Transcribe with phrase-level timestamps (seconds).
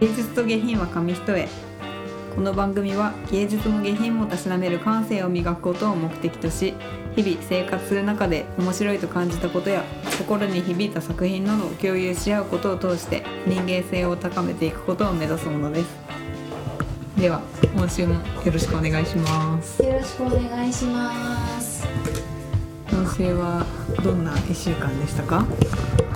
[0.00, 1.46] 芸術と下品は紙一重。
[2.34, 6.72] この番組は芸術も下品もたしなめる感性を磨くことを目的とし
[7.16, 9.84] 日々生活する中で面白いと感じたことや
[10.16, 15.86] 心に響いた作品などを共有し合うことを通して人間性を高めていくことを目指すものです。
[17.18, 17.42] では
[17.76, 19.82] 今週もよろしくお願いします。
[19.82, 21.86] よろしくお願いします。
[22.90, 23.66] 今週は
[24.02, 25.44] どんな1週間でしたか？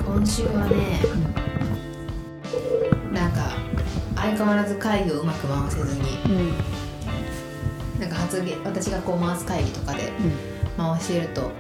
[0.07, 1.03] 今週はね、
[1.35, 1.44] なん
[4.37, 6.29] 変わらず会議をうまく回せずにう
[7.99, 8.01] ん。
[8.01, 10.13] なんか発言私がこう回す会議とかで
[10.77, 11.51] 回してると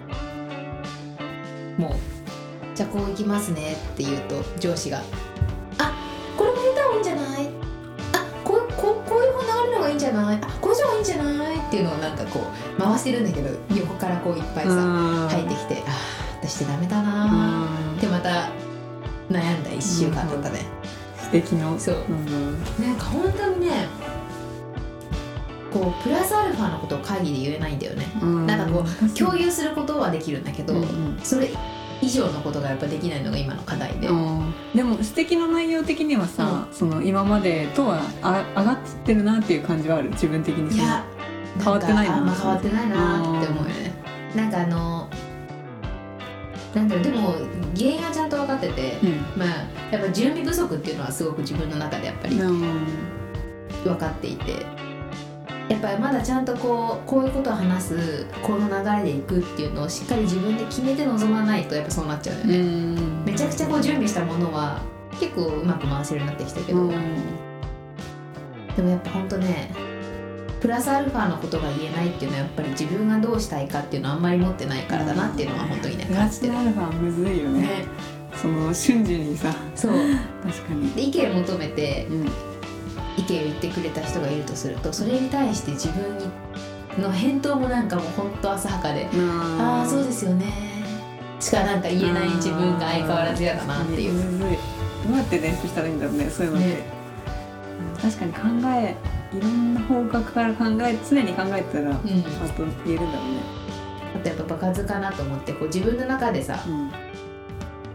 [1.78, 1.92] もう
[2.74, 4.98] 「じゃあこう行きますね」って言うと上司が
[5.78, 5.92] 「あ
[6.36, 7.48] これも入れた方がいいんじゃない?」
[8.14, 10.38] あこうこうこういう方流れるのがいいんじゃない？
[10.42, 11.56] あこうした方がいいんじゃない？
[11.56, 12.40] っていうのをなんかこ
[12.78, 15.28] う回してるんだけど横からこういっぱいさうん。
[15.28, 15.92] 入ってきて「ああ
[16.42, 17.66] 私ってダメだな」
[17.96, 18.48] ってまた
[19.30, 20.64] 悩んだ1週間だったね、素
[21.42, 21.96] 敵のそう。
[22.08, 22.52] うん。
[22.84, 23.88] なんか本当にね
[25.72, 28.06] こうプラスアルファのことを会議で言えないんだよね。
[28.22, 28.46] うん。
[28.46, 31.18] なんかこう共有することはできるんだけど、うんうん。
[31.24, 31.50] それ
[32.00, 34.54] 以上のことがやっぱできないのが今の課題で、うん。
[34.74, 40.10] でも指摘の内容的にはさ、その今までとはあ上がってるなっていう感じはある。
[40.10, 41.04] 自分的にいや
[41.58, 42.12] 変わってないの？
[42.12, 43.92] んかあんま変わってないなって思うよね。
[44.36, 45.08] なんかあの
[46.74, 47.34] なんだろうでも
[47.76, 49.10] 原因はちゃんと分かってて、うん。
[49.38, 49.48] まあ
[49.90, 52.60] やっぱ準備不足っていうのはすごく自分の中でやっぱりうん。
[53.84, 54.66] 分かっていて。
[55.68, 63.24] やっぱりまだちゃんとこうこういうことを話すこの流れでいくっていうのをしっかり自分で決めて臨まないとやっぱそうなっちゃうよね、ん。
[63.24, 64.82] めちゃくちゃこう準備したものは
[65.18, 66.90] 結構うまく回せるようになってきたけど、うん。
[68.76, 69.70] でもやっぱほんとね
[70.64, 77.60] プラスアルファのことが言えないっていうのはやっぱり自分がどうしたいかっていうのはあんまり持ってないからだなっていうのは本当にねプラス感じてるアルファむずいよね。
[77.60, 77.68] ね。
[78.34, 79.54] その瞬時にさ。
[79.74, 79.92] そう。
[80.42, 80.90] 確かに。
[80.92, 82.24] で意見求めてうん。
[83.18, 86.24] 意見を言ってくれた人がいるとするとそれに対して自分に
[86.98, 90.46] の返答もなんかもうほんと浅はかでああそうでですよね。
[91.40, 94.14] しかなんか言えない自分が相変わらず嫌だなっていう。
[94.14, 94.58] むずい。
[95.08, 96.74] どうやって練習したらいいんだろうねそういうのって、ね。
[96.88, 97.04] うん
[98.00, 98.96] 確かに考え
[99.36, 101.94] いろんな方角から考え常に考えてたらうん。
[101.94, 103.40] あと言えるんだろうね。
[104.16, 106.90] あとやっぱ場数かなと思ってこう自分の中でさうん。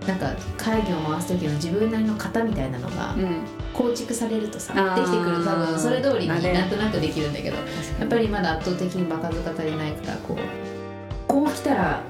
[0.08, 3.42] なんか会議を回す時の自分なりの型みたいなのがうん。
[3.74, 4.96] 構築されるとさあー。
[4.96, 5.38] できてくる。
[5.38, 10.38] と多分それ通りになんとなくできるんだけどやっぱりまだ圧倒的に場数が足りないからこう
[11.28, 12.02] こう来たら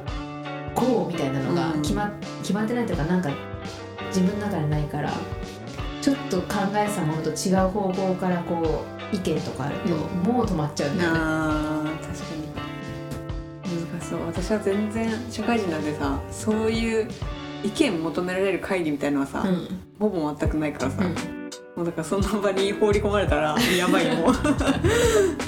[0.73, 1.81] こうみたいなのがうん。
[1.81, 3.29] 決ま,、決まってないというかなんか
[4.07, 5.12] 自分の中でないから
[6.01, 10.34] ちょっと考えてたものと違う方向からこう意見とかあると、うん。
[10.34, 11.18] もう止まっちゃうんだよね。
[11.20, 12.50] あー確かに。
[13.92, 14.25] 難しそう。
[14.25, 17.08] 私は全然社会人なんでさそういう
[17.64, 19.68] 意見求められる会議みたいのはさ、うん。
[20.00, 21.40] ほぼ全くないからさ、うん。
[21.75, 24.16] もうだからその場に放り込まれたらやばいよ。
[24.22, 24.34] もう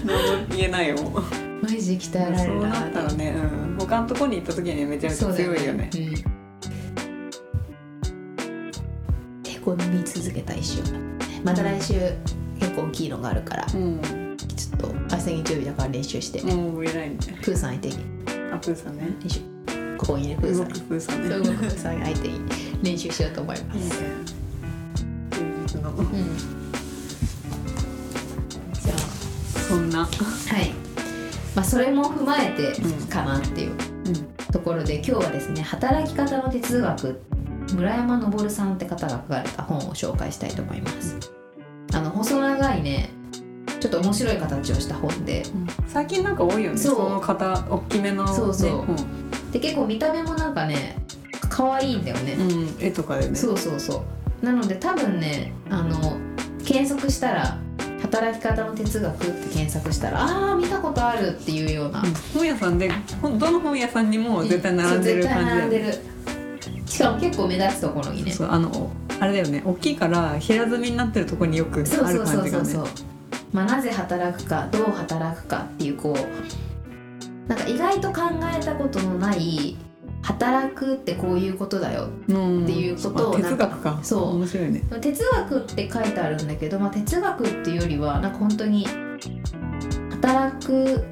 [0.06, 0.96] 何も言えないよ。
[0.96, 1.24] もう
[1.62, 5.90] マジ鍛えられそうるななったらね、うん、他のとこに行った時にはめちゃめちゃ強いよね。
[5.94, 6.02] うん。
[9.50, 11.00] へこみ続けた一週間。
[11.44, 11.94] また来週
[12.72, 17.18] 結構大きいのがあるからうんちょっと明日日曜日だから練習して、もう偉いね。
[17.42, 17.98] プーさん相手に。
[18.52, 19.10] あプーさんね。
[19.22, 19.40] 練習。
[19.98, 20.74] ここにねプーさんに。
[20.74, 21.30] 動くプーさんね。
[21.30, 22.40] 動くプーさん相手に
[22.82, 23.90] 練習しようと思いまいいね。
[23.90, 24.04] す、う
[25.44, 25.68] ん。
[28.74, 28.98] じゃ
[29.68, 30.02] そんな。
[30.02, 30.10] あは
[30.62, 30.72] い。
[31.56, 33.72] まあそれも踏まえてうんかなっていう。
[33.72, 33.78] うん。
[34.52, 37.22] ところで今日はですね働き方の哲学。
[37.74, 41.41] 村山昇さんって方が書かれた本を紹介したいと思います
[41.94, 43.10] あの細長いね
[43.80, 45.44] ちょっと面白い形をした本で。
[45.88, 46.96] 最近なんか多いよねそう。
[46.96, 48.26] その型大きめの。
[48.26, 48.72] ねそうそう。
[48.84, 48.96] 本
[49.52, 50.98] で結構見た目もなんかね
[51.50, 53.36] 可愛いんだよね、うん、絵とかでね。
[53.36, 54.04] そうそうそ
[54.42, 54.46] う。
[54.46, 56.18] なので多分ねあの
[56.64, 57.58] 検索したら
[58.02, 62.14] 働き方の哲学って検索したらああ見たことあるっていうような、うん。
[62.34, 62.92] 本屋さんで
[63.22, 66.12] 本どの本屋さんにも絶対並んでるそう絶対感じで、並んでる
[66.92, 68.32] しかも結構目立つところにね。
[68.32, 69.64] そうあのあれだよね。
[69.66, 73.06] 大きいから平積みになってるところによくあるそうそうそ感じがねうそうそう、
[73.54, 78.22] まあ、なぜ働くかどう働くかっていうこうなんか意外と考
[78.54, 79.78] えたことのない
[80.22, 82.64] 働くってこういうことだようん。
[82.64, 84.00] っていうことをあなんか哲学か。
[84.04, 84.36] そう。
[84.36, 84.84] 面白いね。
[85.00, 88.86] 哲学って書いてあるんだけど、まあ、哲学っていうよりはなんか本当に
[90.10, 91.06] 働く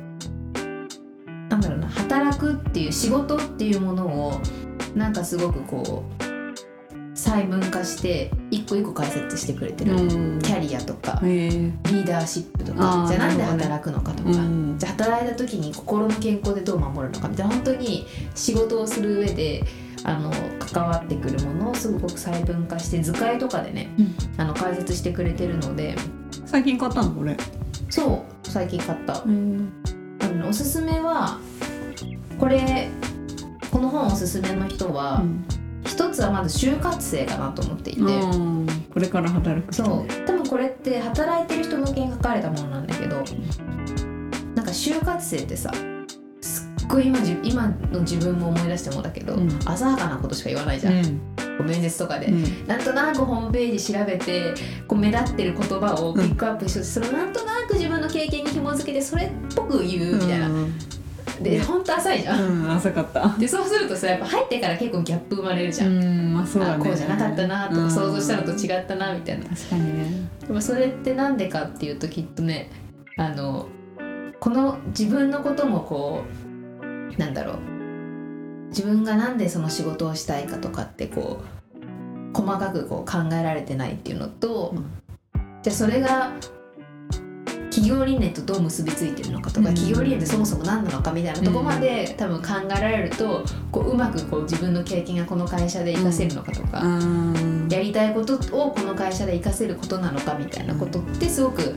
[1.50, 4.42] なんだろうな働くっていう仕事っていうものを
[4.96, 6.30] なんかすごくこう
[7.16, 10.40] 細分化して一個一個解説してくれてる、うん。
[10.40, 14.76] キャリアとかリーダーシップとあかーじゃあなんで働くのかとか、うん。
[14.78, 19.64] じゃあ働いた時に心の健康でどう守るのかみたいな本当に仕事をする上で
[20.06, 24.16] あの関わってくるものをすごく細分化して図解とかでね、うん。
[24.38, 25.96] あの解説してくれてるので。
[26.46, 27.36] 最近買ったのこれ。
[27.90, 29.24] そう最近買った。
[29.26, 29.74] うん
[30.22, 31.40] あのねおすすめは
[32.40, 32.90] これ
[33.72, 35.24] この本おすすめの人は、
[35.86, 40.26] 一つはまず就活生かなと思っていて、これから働く人そう。
[40.26, 45.72] 多分これって働いてる人向けに書かれたものなんだけどなんか就活生ってさ
[46.42, 49.50] すっごい今じ今の自分も思い出してもだけど、うん。
[49.66, 51.20] 浅はかなことしか言わないじゃん、うん。
[51.38, 52.68] こう面接とかで、うん。
[52.68, 54.54] なんとなくホームページ調べて
[54.88, 60.74] こう目立ってる言葉をピックアップして、それをなんとなく自分の経験に紐づけてそれっぽく言うみたいな、うん
[61.42, 61.60] で。
[61.62, 63.28] 本当浅いじゃん、うん浅かった。
[63.38, 66.76] でそうするとさやっぱ入ってから結構ギャップ生まれるじゃん、んまあそうだね。
[66.76, 67.92] あこうじゃなかったなとか、うん。
[67.92, 69.46] 想像したのと違ったなみたいな。
[69.46, 70.30] 確かにね。
[70.48, 72.70] でもそれってなんでかっていうときっとね
[73.18, 73.68] あの
[74.40, 76.24] この自分のこともこ
[76.82, 77.60] うなんだろう。
[78.70, 84.86] 自分がなんでその仕事をしたいかとかってこう細かくこう考えられてないっていうのと、うん。
[85.64, 86.32] じゃあそれが
[87.80, 89.76] 企業理念とどう結びついてるのかとか、うん。
[89.76, 92.48] 企業理念ってそもそも何なのかみたいなところまで、多分考
[92.78, 97.68] えられるとこううまくこう自分の経験がこの会社で活かせるのかとか、うん。
[97.70, 101.74] やりたいことをこの会社で活かせることなのかみたいなことってすごく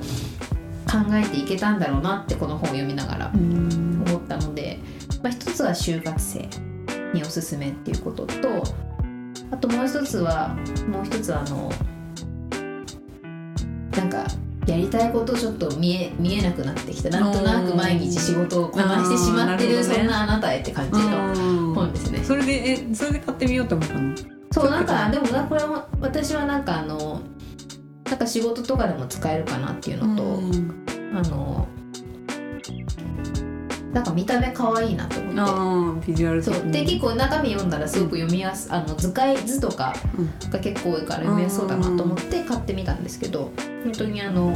[0.91, 4.03] 考えていけたんだろうなってこの本を読みながらうん。
[4.07, 4.79] 思ったので、
[5.23, 6.49] まあ、一つは就活生
[7.15, 8.63] におすすめっていうことと
[9.51, 10.57] あともう一つは
[10.89, 11.71] もう一つはあの
[13.93, 14.27] なんか
[14.67, 17.11] やりたいことちょっと見え見えなくなってきた。
[17.11, 19.83] なんとなく毎日仕事をこなしてしまってるね。
[19.83, 22.23] そんなあなたへって感じの本ですね。
[22.23, 24.15] それでえそれで買ってみようと思ったの？
[24.53, 27.21] そうなんかでもなこれは私はなんかあの
[28.05, 30.85] なんか仕事とかでも使えるかなっていうのと、うん。
[31.15, 31.67] あの
[33.93, 35.41] なんか見た目可愛いなと思って。
[35.41, 40.51] ああビジュアルそうで結構中身読んだらすごく読みやすあの図解図とかうん。
[40.51, 43.53] が結構多いから読みやすそうだなと思って買ってみたんですけど
[43.85, 44.55] 本当にあの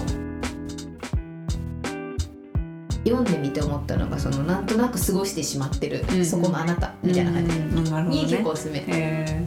[3.05, 7.57] 読んでみて思ったのがそのなんとなく過ごしてしまってる、うんそこのあなたみたいな感じ。
[7.57, 8.31] うんにね。
[8.31, 9.47] 結構おすすめ、へ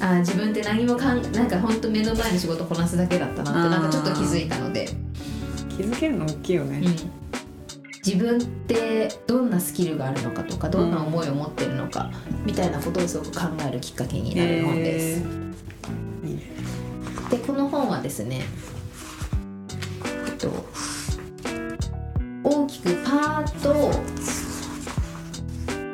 [0.00, 6.78] あー自分って何もかんなんか本当目の前の仕事こなすだけだったなってなんかちょっと気づいたので、ー気づけるの大きいよね。
[6.78, 6.96] うん、
[8.04, 12.10] 自分ってどんなスキルがあるのかとかどんな思いを持ってるのか、
[12.44, 15.22] みたいなことをすごく考えるきっかけになる本です。
[17.30, 18.42] でこの本はですね、
[20.26, 20.50] えっと、
[22.44, 23.90] 大きくパート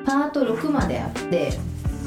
[0.04, 1.52] パート6まであって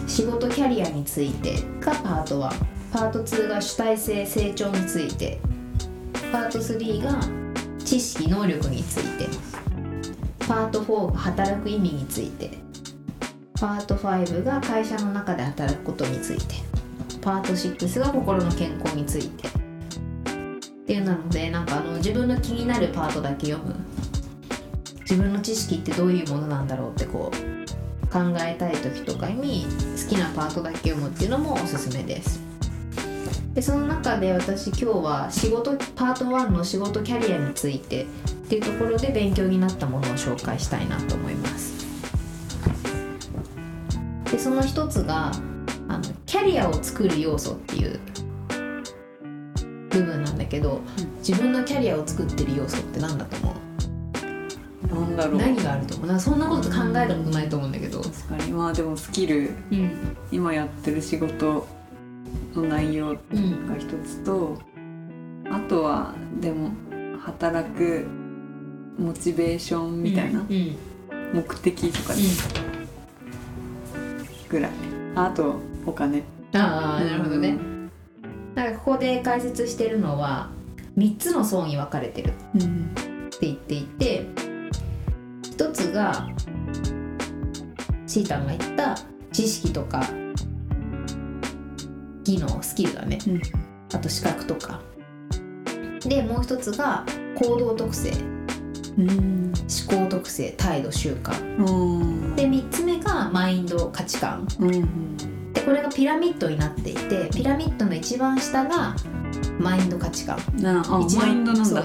[0.07, 2.51] 仕事キャリアについてがパート1
[2.91, 5.39] パート2が主体性成長について
[6.31, 7.21] パート3が
[7.85, 9.60] 知識能力について
[10.47, 12.51] パート4が働く意味について。
[13.59, 16.55] パート5が会社の中で働くことについて。
[17.21, 19.47] パート6が心の健康について。
[19.47, 19.51] っ
[20.85, 23.75] ていうなのでなんかあの自分の気になるパートだけ読む。
[25.01, 29.65] 自分の知識ってどういうものなんだろうってこう考えたい時とかに
[30.01, 32.50] 好きなパートだけ読むっていうのもおすすめです。
[33.53, 38.07] でその中で私今日は仕事パート1の仕事キャリアについてっ
[38.47, 41.85] ていうところで勉強になったものを紹介したいなと思います。
[44.31, 45.31] でその一つが
[45.89, 47.99] あのキャリアを作る要素っていう
[49.89, 50.79] 部分なんだけど、
[51.17, 53.53] 自分のキャリアを作ってる要素って何だと思
[54.89, 54.95] う？
[54.95, 55.37] なんだろう。
[55.37, 56.07] 何があると思う？
[56.07, 58.53] なんかそんなこと考えたことないと思うんだけど、確かに。
[58.53, 59.49] まあでもスキル。
[59.71, 60.17] うん。
[60.31, 61.67] 今やってる仕事
[62.55, 64.57] の内容うんが一つと
[65.49, 66.71] あとはでも
[67.19, 68.07] 働く
[68.97, 70.43] モチベーションみたいな
[71.33, 72.13] 目的とか
[74.49, 74.71] ぐらい。
[75.15, 76.23] あとお金。
[76.53, 77.57] ああなるほどね、
[78.55, 80.49] なんかここで解説してるのは
[80.97, 82.91] 3つの層に分かれてるうん。
[83.33, 84.25] って言っていて
[85.43, 86.27] 一つが
[88.05, 88.97] シータンが言った
[89.31, 90.03] 知識とか
[92.23, 93.41] 技能スキルだね、うん。
[93.93, 94.81] あと資格とか。
[96.01, 98.11] でもう一つが行動特性。
[98.97, 99.53] うん。
[99.87, 101.57] 思考特性態度習慣。
[101.57, 102.35] うん。
[102.35, 104.47] で3つ目がマインド価値観。
[104.59, 105.17] うん。
[105.53, 108.95] でこれがピラミッドになっていてピラミッドの一番下が
[109.59, 110.37] マインド価値観。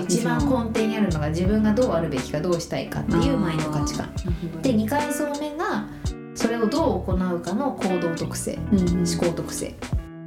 [0.08, 4.12] 一番根底にあるのが自分がどうあるべきかどうしたいかっていうマインド価値観。
[4.62, 5.86] で2階層目が
[6.34, 9.04] それをどう行うかの行動特性うん。
[9.04, 9.74] 思考特性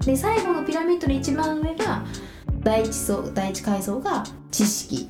[0.09, 2.03] で最後のピラミッドの一番上が
[2.61, 5.07] 第一層第一階層が知識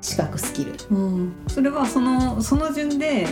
[0.00, 0.74] 資格スキル。
[0.90, 3.26] うん、それはそのその順で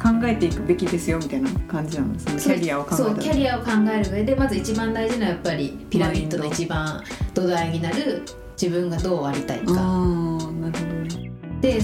[0.00, 7.02] 考えていくべきですよみたいな感じなのそのキャリアを考えたそうらキャリアを考える上でまず一番大事なやっぱりピラミッドの一番
[7.34, 8.22] 土台になる
[8.52, 9.72] 自分がどうありたいか。
[9.72, 11.80] ああなるほどね、で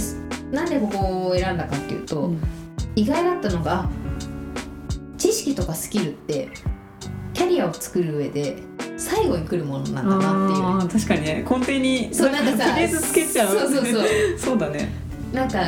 [0.53, 2.41] なんでここを選んだかっていうと、うん。
[2.95, 3.91] 意外だったのが
[5.19, 6.51] 知識とかスキルって
[7.35, 8.63] キャリアを作る上で
[9.07, 10.65] 最後に来るものなんだなっていう。
[10.67, 11.47] あー確かにね。
[11.49, 13.57] 根底にそうなんかさとりあえずつけちゃう。
[13.57, 14.05] そうそうそう。
[14.39, 14.89] そうだね。
[15.33, 15.59] なんか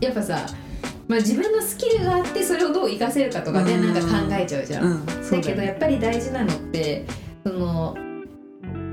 [0.00, 0.46] やっぱさ、
[1.06, 3.94] まあ、自分のスキルがあってそれをどう活かせるかとかねうん。
[3.94, 4.84] なんか考えちゃうじゃん。
[4.84, 5.06] うん。
[5.06, 7.04] だねだけどやっぱり大事なのって
[7.44, 7.96] その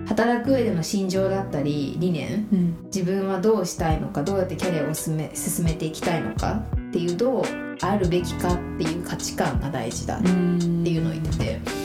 [0.07, 2.75] 働く上での心情だったり理念うん。
[2.93, 7.43] 自分はどうしたいのかどうやってキャリアを進め進めていきたいのかっていうどう
[7.81, 11.80] あるべきかっていう価値観が大事だっうんていうのを言ってて。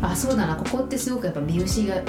[0.00, 2.02] あそうだなここってすごくやっぱ見失いが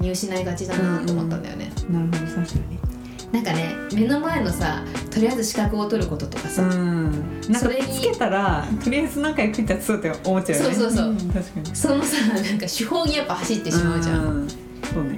[0.00, 2.92] 見失いがちだなと思ったんだよね、なるほど確かに。
[3.32, 7.10] なんかね目の前のさとりあえず資格を取ることとかさ、うん。
[7.48, 10.74] なんかそれにつけたらとりあえず何か役に立ちそうって思っちゃうよね。
[10.74, 11.12] そうそうそう。
[11.12, 11.76] ん確かに。
[11.76, 14.48] そのさなんか手法にやっぱ走ってしまうじゃん、ん。
[14.48, 14.56] そ
[15.00, 15.16] うね。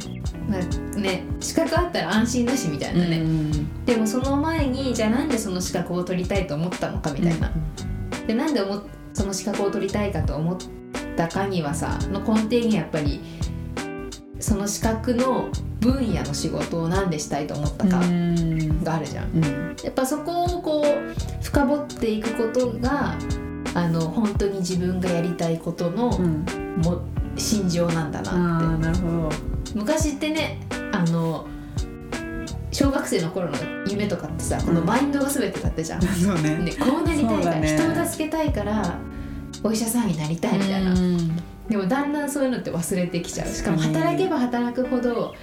[0.96, 7.52] ね資格あったら安心だしみたいなね、うんでもその前にじゃあなんでその資格を取りたいと思ったのかみたいな、
[8.26, 8.62] でなんで
[9.12, 10.58] その資格を取りたいかと思
[11.14, 13.20] ったかにはさの根底にやっぱり
[14.40, 15.48] その資格の
[15.80, 18.82] 分野の仕事をなんでしたいと思ったかうん。
[18.84, 19.30] があるじゃん。
[19.30, 19.76] うん。
[19.82, 23.14] やっぱそこをこう深掘っていくことが
[23.74, 26.44] あの本当に自分がやりたいことのうん。
[26.82, 27.02] も
[27.36, 28.66] 心情なんだあなって。
[28.66, 29.30] あなるほど。
[29.74, 30.60] 昔ってね
[30.92, 31.46] あの
[32.70, 33.56] 小学生の頃の
[33.88, 36.56] 夢とかってさこのマインドが全てだったじゃん、 そうね。
[36.56, 37.76] ね、こうなりたいから、ね。
[37.78, 38.98] 人を助けたいから
[39.64, 41.36] お医者さんになりたいみたいな、うん。
[41.68, 43.48] でもだんだんそういうのって忘れてきちゃう。
[43.48, 45.34] しかも働けば働くほど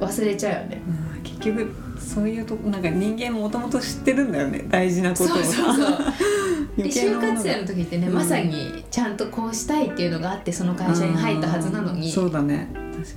[0.00, 0.82] 忘れちゃうよね。
[0.86, 4.64] うん結局そういうとこなんか人間もともと知ってるんだよね。
[4.68, 5.26] 大事なことを。
[5.28, 5.98] そうそうそう。
[6.76, 8.14] で就活生の時ってね、うん。
[8.14, 12.10] まさにちゃんとこうしたいっていうのがあってその会社に入ったはずなのに。
[12.10, 12.68] そうだね。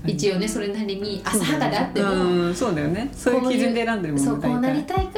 [0.06, 3.10] 一応ねそれなりに浅はかであっても、うんそうだよね。
[3.14, 5.14] そういう基準で選んでるもんねそうこうなりたいか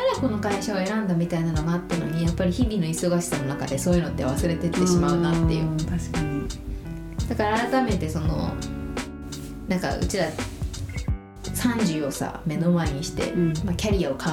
[1.13, 5.69] だみたいなのがあったのにやっぱり日々の忙しさの中でそういうのって忘れてってしまうなっていう。
[5.69, 6.47] うん確かに。
[7.29, 8.53] だから改めてその
[9.67, 10.27] なんかうちら
[11.43, 13.53] 30をさ目の前にして、うん。
[13.63, 14.25] まあ、キャリアを考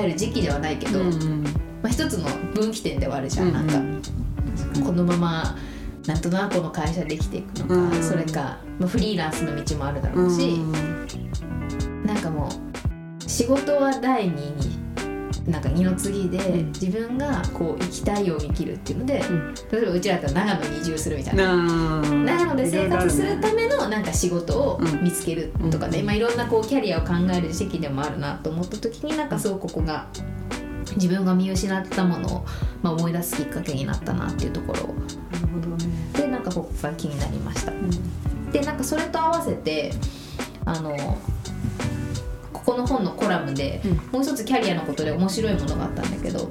[0.00, 1.42] える時期ではないけど、うんうん。
[1.42, 1.50] ま
[1.84, 3.72] あ、一つの分岐点ではあるじゃん、なんか。
[4.56, 4.86] 確かに。
[4.86, 5.56] このまま
[6.06, 10.58] なんとなくこの会社で生きていくのか、うんそれか、まあ、フリーランスの道もあるだろうし、
[12.04, 14.75] なんかもう仕事は第二に
[15.46, 16.66] なんか二の次で、うん。
[16.72, 19.54] 自分がこう生きたいように生きるっていうので、ん。
[19.70, 21.56] 例えばうちらだったら長野に移住するみたいな。
[21.56, 26.06] な長野で生活するめためのなんか仕事をうん見つけるとかね、うん。
[26.06, 30.08] まあ、いろんなこうキャリアを考える時期でもあるなと思った時になんかそうここが
[30.96, 32.46] 自分が見失ったものを、
[32.82, 34.80] まあ、思い出すきっかけになったなっていうところ。
[34.80, 35.84] なるほどね。
[36.12, 37.72] でなんかここが気になりました。
[37.72, 38.50] うん。
[38.50, 39.92] でなんかそれと合わせて
[40.64, 40.96] あの
[42.66, 43.90] ここの本のコラムで、うん。
[44.12, 46.50] もう一つキャリアのことで面白いものがあったんだけど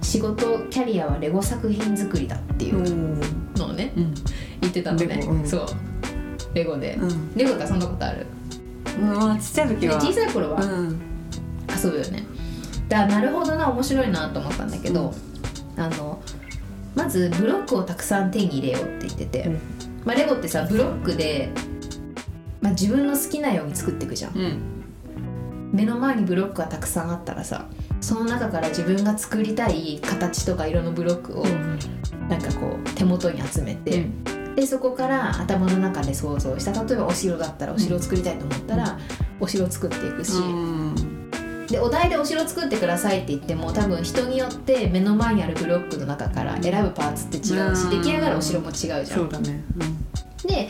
[0.00, 3.18] 仕事キャリアはレゴ作品作りだっていう
[3.58, 4.14] のをね、うん。
[4.62, 5.22] 言ってたのね。
[5.28, 5.46] うん。
[5.46, 5.66] そう。
[6.54, 7.34] レゴで、うん。
[7.36, 8.26] レゴって遊んだことある？
[9.00, 11.00] まあちっちゃい時では小さい頃はうん。
[11.84, 12.24] 遊ぶよね。
[12.88, 15.12] だからなるほどな面白いなと思ったんだけど、
[15.76, 16.22] あの
[16.96, 19.60] まずブロックをたくさん手に入れようって言ってて、うん。
[20.06, 21.50] まあ、レゴってさブロックで、
[22.62, 24.36] まあ、自分の好きなように作っていくじゃん。
[24.36, 24.79] うん
[25.72, 27.66] 目の前にブロックがたくさんあったらさ
[28.00, 31.44] その中から自分が作りたい形とか色のブロックを
[32.28, 34.06] なんかこう手元に集めて、
[34.54, 38.98] でそこから頭の中で想像した例えばお城だったらお城を作りたいと思ったら、
[39.40, 41.30] お城を作っていくし、うん。
[41.66, 47.90] でお題でお城作ってくださいって言っても多分人によって目の前にあるブロックの中から選ぶパーツって違うしうん。
[47.90, 49.04] 出来上がるお城も違うじゃん。
[49.04, 49.62] そうだね。
[50.46, 50.68] で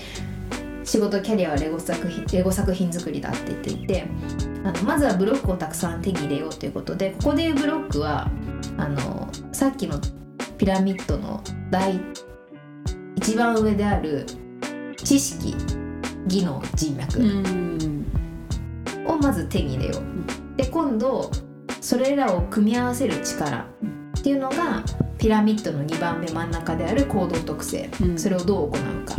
[0.85, 4.07] 仕事キャリアはレゴ作品レゴ作品作りだって言っていて
[4.65, 8.31] あのまずはブロックをたくさん手に入れようということでここでいうブロックは
[8.77, 9.99] あのさっきの
[10.59, 12.01] ピラミッドの第
[13.17, 14.27] 一番上である
[14.97, 15.55] 知識
[16.27, 18.07] 技能人脈うん
[19.07, 20.57] をまず手に入れよう。
[20.57, 21.31] で今度
[21.81, 23.67] それらを組み合わせる力
[24.19, 24.85] っていうのが
[25.19, 29.17] ピラミッドの2番目真ん中である行動特性、うんそれをどう行うか。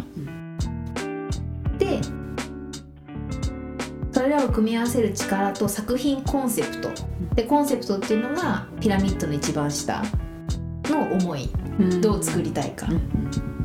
[4.22, 6.90] れらを組み合わせる力と作品コンセプト。
[7.36, 10.04] でコンセプトっていうのがピラミッドの一番下
[10.86, 11.50] の思い。
[11.80, 12.02] うん。
[12.02, 13.02] どう作りたいか、うん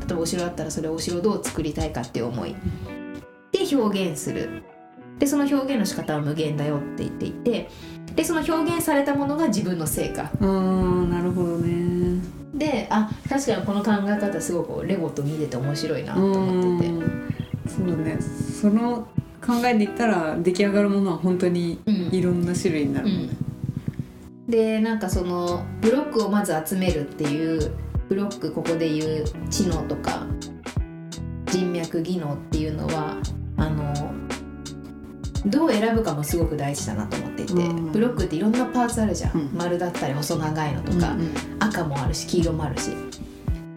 [0.07, 2.55] 例えばお城だったらそれをお城をどう作りたいかっていう思い。
[3.51, 4.63] で表現する。
[5.19, 7.69] でその表現の仕方は無限だよって言っていて。
[8.15, 10.31] でその表現されたものが自分の成果。
[10.39, 12.21] うんなるほどね。
[12.53, 16.93] であ確かにこの考え方すごくレゴと見てて面白いなと思ってて。
[17.69, 18.17] そうだね。
[18.21, 19.07] その
[19.45, 21.95] 考えで言ったら出来上がるものは本当にうん。
[22.11, 23.27] いろんな種類になるもん。
[23.27, 23.33] ね、
[24.47, 27.71] でなんかそのブロックをまず集めるっていう
[28.09, 30.25] ブロックここで言う知能とか
[31.47, 33.17] 人脈技能っていうのは
[33.57, 33.93] あの
[35.45, 37.91] どう選ぶかもすごく大事だなと思っていて、うん。
[37.91, 39.49] ブロックっていろんなパーツあるじゃん、うん。
[39.53, 41.31] 丸だったり細長いのとか、うん。
[41.59, 42.91] 赤もあるし黄色もあるし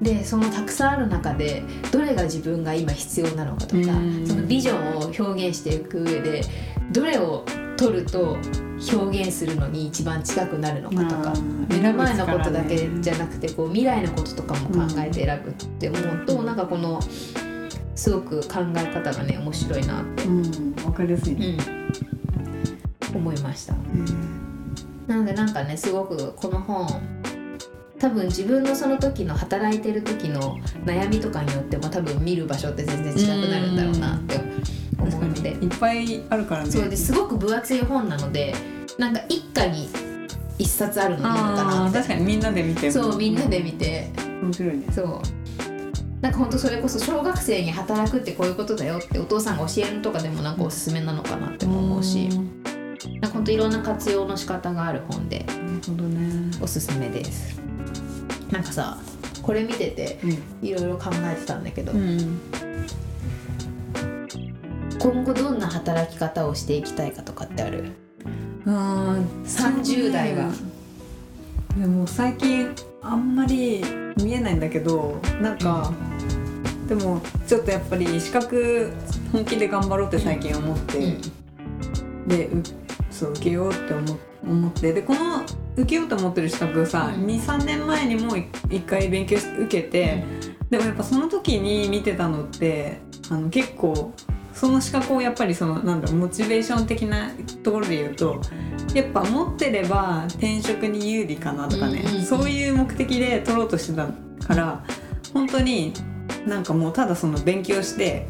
[0.00, 4.26] でそのたくさんある中でどれが自分が今必要なのかとか、うん。
[4.26, 6.42] そのビジョンを表現していく上で
[6.92, 7.44] どれを
[7.76, 8.38] 取ると
[8.92, 16.46] 表現するのに一番近くなるのかとか、うん目の前のことだけじゃなくてこう未来のこととかも考えて選ぶって思うと、うん。
[16.46, 17.00] なんかこの
[17.94, 21.36] すごく考え方がね面白いなって、うかりやすい
[23.14, 23.74] 思いました。
[23.74, 24.04] うん。
[25.06, 26.86] なのでなんかねすごくこの本
[28.00, 34.40] 多分自分のその時の働いてる時の悩みとかによっても多分見る場所って全然違くなるんだろうなって
[34.98, 35.50] 思うので。
[35.50, 36.70] いっぱいあるからね。
[36.70, 38.54] そうですごく分厚い本なので
[38.98, 39.88] なんか一家に
[40.58, 41.98] 一冊あるのいいのかあなって。
[41.98, 42.92] ー確かにみんなで見ても。
[42.92, 44.08] そうみんなで見て。
[44.42, 44.84] 面白いね。
[44.92, 45.20] そう。
[46.22, 52.28] なんかほんとそれこそ小学生に働くってこういうことだよってお父さんが教えるとかでもなんかおすすめなのかなっても思うし。
[52.28, 52.69] んなん
[53.20, 55.40] かほんといろんな活用の仕方がある本で。
[55.40, 56.50] なるほどね。
[56.60, 57.60] おすすめです。
[58.50, 58.98] なんかさ
[59.42, 60.18] これ見てて
[60.60, 62.40] いろいろ考えてたんだけど、うん。
[64.98, 67.92] 今後どんな働き方をしていきたいかとかってある？
[68.66, 70.52] あー30代は。
[71.78, 73.82] でも最近あんまり
[74.18, 75.92] 見えないんだけどなんか
[76.88, 78.92] でもちょっとやっぱり資格
[79.32, 81.16] 本気で頑張ろうって最近思って、
[82.26, 82.62] でう
[83.20, 84.92] そう受けようって思思って。
[84.94, 85.42] でこの
[85.76, 87.26] 受けようと思ってる資格さ、うん。
[87.26, 90.24] 23年前にも一回勉強し受けて、
[90.70, 92.98] でもやっぱその時に見てたのって
[93.30, 94.12] あの結構
[94.54, 97.30] その資格をやっぱりそのなんだろうモチベーション的な
[97.62, 98.40] ところで言うと
[98.94, 102.22] やっぱ持ってれば転職に有利かなとかね、うんうんうん。
[102.22, 104.08] そういう目的で取ろうとしてた
[104.46, 104.82] から
[105.34, 105.92] 本当に
[106.46, 108.26] なんかもうただその勉強して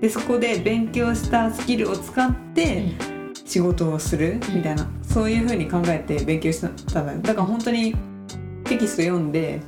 [0.00, 3.15] でそこで勉強したスキルを使って
[3.46, 4.40] 仕事をする？
[4.52, 6.68] みたいな、そういう風に考えて勉強した
[7.02, 7.20] んだよ。
[7.20, 7.94] だから本当に
[8.64, 9.62] テキスト読んで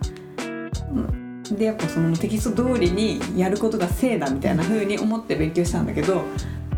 [0.93, 1.43] うん。
[1.57, 6.23] でやっぱそのテキスト通りにやることが正だみたいな風に思って勉強したんだけど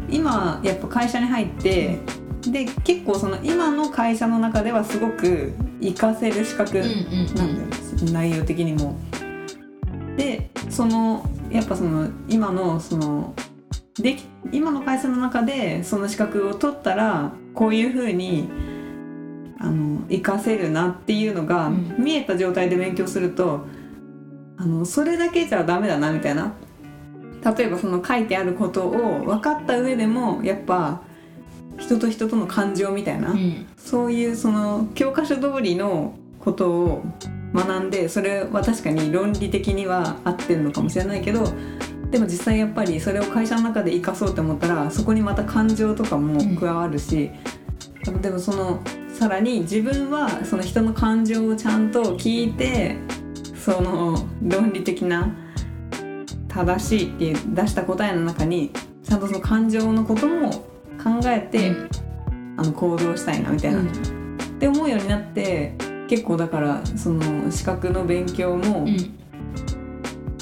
[0.09, 1.99] 今やっぱ会社に入って
[2.43, 8.97] で結構その今の会社の中ではすごく活かせる資格うんうんなんだよ、内容的にも。
[10.17, 13.35] でそのやっぱその今のその
[13.98, 18.48] でき今の会社の中でその資格を取ったらこういうふうに
[19.59, 21.96] あの活かせるなっていうのがうん。
[21.98, 23.66] 見えた状態で勉強すると、
[24.57, 26.55] あのそれだけじゃダメだなみたいな。
[27.57, 31.03] 例えばその書いてあることを分かった上でもやっぱ
[31.79, 33.66] 人と人との感情みたいな、うん。
[33.76, 37.05] そういうその教科書通りのことを
[37.55, 41.44] 学んでそれは確かに論理的には合ってるのかもしれないけど
[42.11, 47.31] でも実際やっぱりそれを会社の中で生かそうと思ったらそこにまた感情とかも加わるし、
[48.20, 48.81] でもその
[49.12, 52.96] さらに自分はその人の感情をちゃんと聞いて
[53.55, 55.35] その論理的な
[56.49, 58.73] 正しいっていう出した答えの中に
[59.05, 60.51] ちゃんとその感情のことも
[61.03, 61.73] 考えて、
[62.57, 63.85] あの行動したいなみたいな、っ
[64.59, 65.75] て思うようになって
[66.09, 69.19] 結構だからその資格の勉強もうん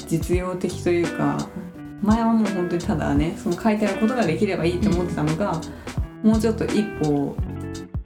[0.09, 1.37] 実用的というか
[2.01, 5.61] 前はもう本当にただねその書いてあることができればいいと思ってたのが、
[6.23, 7.35] もうちょっと一歩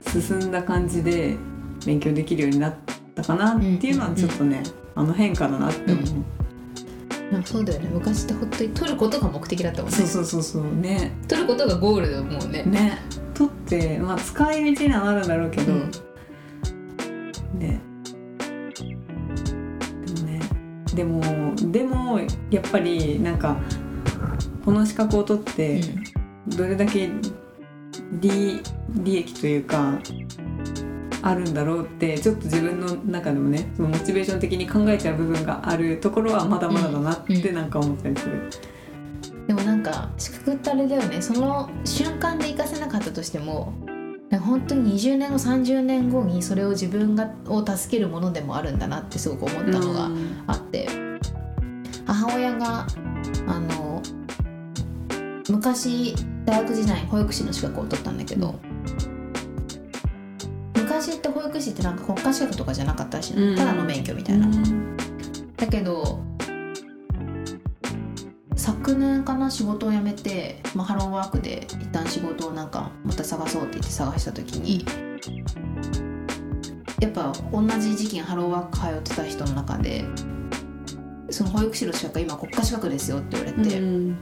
[0.06, 1.36] 進んだ感じで
[1.86, 2.74] 勉強できるようになっ
[3.14, 4.62] たかなっていうのはちょっとね、
[4.94, 6.04] あの変化だなって思う、
[7.32, 7.42] なん。
[7.42, 9.90] かそうだよね昔って本当に取ることが目的だったもん。
[9.90, 12.52] ねそうそうそうそうね取ることがゴールだもん。
[12.52, 12.98] ねね
[13.34, 15.28] 取ってまあ使い道にはなるん。
[15.28, 15.90] だろうけど、うん。
[17.58, 17.80] ね
[20.94, 23.56] でもねでもやっぱりなんか
[24.64, 25.80] この資格を取って
[26.48, 27.10] どれだけ
[28.20, 29.98] 利利益というか
[31.22, 38.50] あるんだろうってちょっと自分の中でもねそのモチベーション的に考えちゃう部分があるところはまだまだだなってなんか思ったりする。
[39.46, 41.20] でもなんか資格ってあれだよね。
[41.20, 43.72] その瞬間で活かせなかったとしても
[44.34, 50.44] なんか本当に20年後30年後にそれを自分がを助けるものでもあるんだなってすごく思ったのがうん。
[50.46, 50.88] あって。
[52.06, 52.86] 母親が
[53.46, 54.02] あの
[55.48, 58.58] 昔大学時代に保育士の資格を取ったんだけど
[61.54, 64.48] 育士ってなんか国家資格とかじゃなかったらしただの免許みたいな、
[65.56, 66.20] だけど
[68.64, 74.86] 昨年かな仕事を辞めて、まあ、ハローワークで一旦仕事をなんかまた探そうって言って探した時に
[76.98, 80.06] やっぱ同じ時期にハローワーク通ってた人の中で
[81.28, 84.16] その保育士の資格今国家資格ですよって言われて、うん。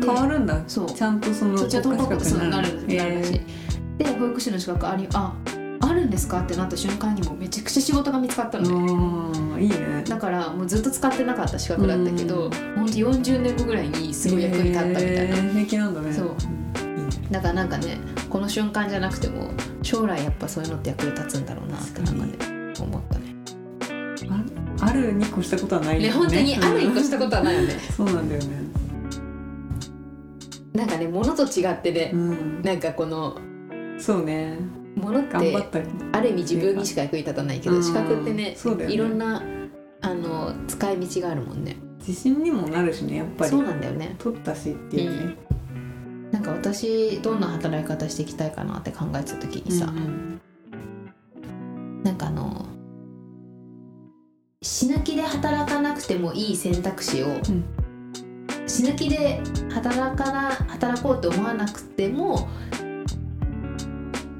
[0.00, 0.64] で変わるんだ。
[0.66, 0.90] そう。
[0.92, 3.40] ちゃんとそのそっちは東北そうなるへーなるらしい
[3.98, 5.32] で保育士の資格ありあ
[5.80, 6.40] あるんですか？
[6.40, 8.92] ってなった瞬間にもうめちゃくちゃ仕事が見つかったのね。
[8.92, 10.04] うんいいね。
[10.08, 12.86] だからもうずっと使ってなかった資格だったけど、ほん。
[12.86, 16.12] と40年後ぐらいにすごい役に立ったみたいな、へー平気なんだね。
[16.12, 16.36] そう。
[17.30, 19.50] だからなんかねこの瞬間じゃなくても
[19.82, 23.34] 将来やっぱそういうのって役に立つんだろうなってなんかね思ったね。
[24.80, 26.08] ああるに越したことはないね。
[26.08, 27.78] よ本当にあるに越したことはないよね。
[27.96, 28.48] そうなんだよね。
[30.72, 32.62] なんかね物と違ってねうん。
[32.62, 33.38] なんかこの
[33.98, 34.58] そうね
[35.00, 37.82] 物って頑張ったりある意味自分にしか役に立たないけどうん。
[37.82, 38.92] 資格ってねね。
[38.92, 39.42] いろんな
[40.02, 41.76] あの使い道があるもんね。
[41.98, 43.50] 自信にもなるしねやっぱり。
[43.50, 44.16] そうなんだよね。
[44.18, 45.36] 取ったしっていうね。
[46.30, 50.40] なんか私どんな働き方していきたいかなって考えてた時にさ、うん
[52.04, 52.66] なんかあの
[54.62, 57.64] 死ぬ気で働かなくてもいい選択肢を、ん。
[58.66, 62.48] 死ぬ気で働かな働こうと思わなくても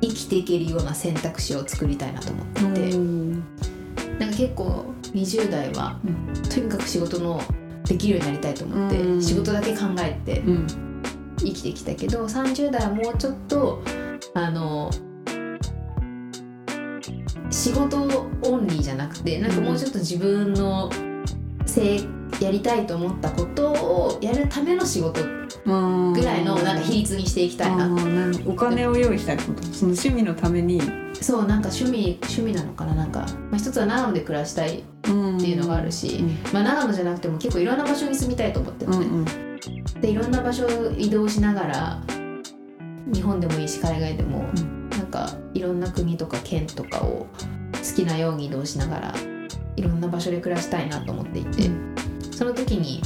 [0.01, 3.45] 生きていけるような選択肢を作りたいなと思っていて、うん
[4.19, 4.85] なんか結構
[5.15, 7.43] 20代は、うとにかく仕事の
[7.87, 9.23] できるようになりたいと思って、うん。
[9.23, 10.67] 仕事だけ考えてうん。
[11.39, 13.83] 生きてきたけど30代はもうちょっと
[14.35, 14.91] あの
[17.51, 20.91] 仕事オンリーじゃなくてなんかもうちょっと自分の
[21.67, 22.09] せい
[22.41, 27.91] やりたいと思ったことをやるための仕事ぐぐらいのなんか比率にしていきたいな、
[28.47, 29.63] お金を用意したいこと。
[29.65, 30.81] その趣味のために。
[31.21, 32.95] そうなんか趣味趣味なのかな。
[32.95, 40.01] なんか、まあ、一つは長野で暮らしたいっっていうのがあるし、まあ、長野じゃなくても結構いろんな場所に住みたいと思ってるのね、うんうん。
[40.01, 42.03] でいろんな場所を移動しながら
[43.13, 47.27] 日本でもいいし海外でも、うなんかいろんな国とか県とかを
[47.73, 49.15] 好きなように移動しながら
[49.77, 51.71] いろんな場所で暮らしたいなと思っていて、
[52.41, 53.03] その時に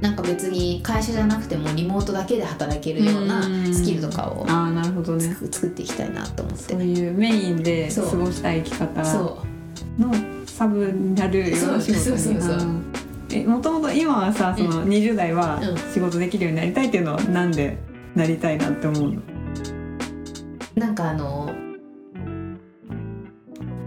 [0.00, 3.42] なんか別に会社じゃなくてもリモートだけで働けるような
[3.74, 5.34] スキルとかをああなるほどね。
[5.34, 6.72] 作作っていきたいなと思って。
[6.72, 9.44] そういうメインで過ごしたい生き方そ
[9.98, 10.14] の
[10.46, 11.98] サブになるような仕事に。
[11.98, 15.92] そうそうそうそうあーえもともと今はさその20代はうん。
[15.92, 17.76] 仕事できるようになりたいっていうのはなんで
[18.14, 19.20] なりたいなって思うの？
[20.76, 21.50] うなんかあの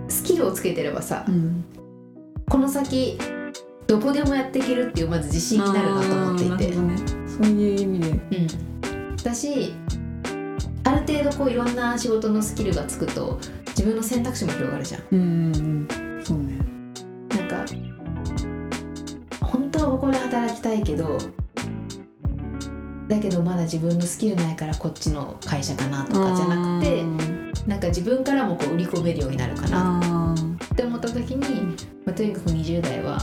[0.07, 1.65] スキルをつけてればさうん。
[2.47, 3.17] この先
[3.87, 6.75] どこでもやっていけるっていうまず自信になるなと思っていて。
[6.75, 6.95] ね。
[7.27, 8.09] そういう意味で。
[8.09, 8.13] う
[9.13, 9.73] ん、だし
[10.83, 15.03] ある程度こういろんな仕事のスキルがつくと自分の選択肢も広がるじゃん。
[15.11, 15.87] うん
[16.23, 16.59] そうね。
[17.29, 17.65] なんか
[19.41, 21.17] 本当はここで働きたいけど
[23.07, 27.03] だけどまだ自分のスキルないからこっちの会社かなとかじゃなくて
[27.65, 30.35] なんか自分からもこう売り込めるようになるかな
[30.73, 33.19] って思った時に、まあ、とにかく20代は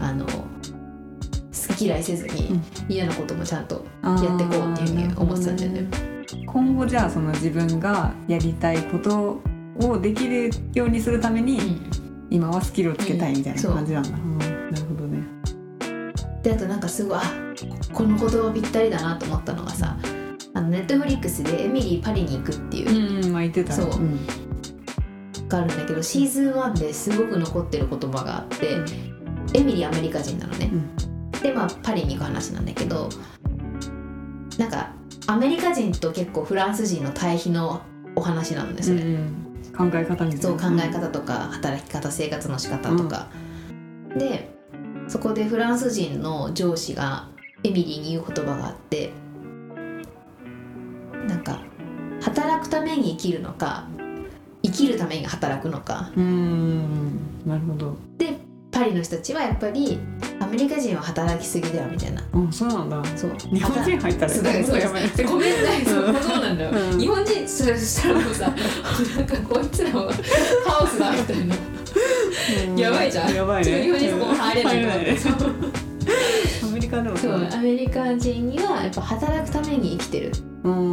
[0.00, 2.62] あの好き嫌いせずにうん。
[2.88, 5.88] 嫌なこともちゃんとやってこうっていうふうに思ってたんだよね。
[6.46, 9.40] 今後じゃあその自分がやりたいこと
[9.78, 11.90] をできるようにするために、うん。
[12.30, 13.74] 今はスキルをつけたいみたいなうん。
[13.74, 14.12] 感じなんだ、う。
[14.12, 14.38] ん。
[14.38, 15.22] なるほどね。
[16.42, 17.22] であとなんかすごいあ
[17.92, 19.98] この言葉ぴったりだなと思ったのがさ
[20.54, 22.86] あのネットフリックスで「エミリーパリに行く」ってい
[23.20, 23.86] ううんまあ言ってたそう。
[24.00, 24.18] ん。
[25.48, 28.76] があるんだけどシーズン1ですごく残ってる言葉があって、
[29.54, 30.70] エミリーアメリカ人なのね、
[31.42, 33.08] でまあパリに行く話なんだけど
[34.58, 34.92] なんか
[35.26, 37.82] アメリカ人と結構フランス人の対比の
[38.16, 38.82] お話なのね。
[38.82, 39.46] それ、うん。
[39.76, 40.42] 考え方みたいな。
[40.42, 43.28] そう考え方とか働き方生活の仕方とか、
[44.18, 44.50] で
[45.08, 47.28] そこでフランス人の上司が
[47.62, 49.12] エミリーに言う言葉があって
[51.26, 51.62] なんか
[52.20, 53.86] 働くために生きるのか
[54.62, 56.10] 生きるために働くのか。
[56.16, 57.18] うん。
[57.46, 57.96] なるほど。
[58.18, 58.38] で
[58.70, 59.98] パリの人たちはやっぱり
[60.40, 62.22] アメリカ人は働きすぎだよみたいな。
[62.22, 63.04] あそうなんだ。
[63.16, 63.36] そう。
[63.52, 64.78] 日本人入ったらそうだからそう。
[64.78, 66.02] やばいでごめんなさいそう
[66.40, 66.98] なんだよ、うん。
[66.98, 68.54] 日本人そしたらもうさ
[69.16, 70.12] なんかこいつらは
[70.64, 71.56] カオスだみたいな。
[72.68, 72.78] うん。
[72.78, 73.34] やばいじゃん。
[73.34, 73.82] やばいね。
[73.82, 75.18] 日本人そこ入れない入れない
[76.62, 80.30] アメリカでもそうアメリカ人にはやっぱ働くために生きてる。
[80.30, 80.32] っ